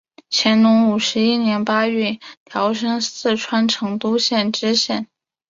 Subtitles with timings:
[0.31, 5.07] 乾隆五十一年八月调升四川成都县知县。